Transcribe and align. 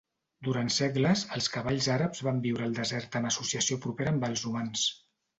Durant 0.45 0.69
segles, 0.75 1.19
els 1.35 1.49
cavalls 1.57 1.89
àrabs 1.95 2.23
van 2.27 2.39
viure 2.45 2.65
al 2.67 2.73
desert 2.79 3.17
en 3.19 3.27
associació 3.31 3.77
propera 3.83 4.15
amb 4.15 4.25
els 4.29 4.47
humans. 4.53 4.87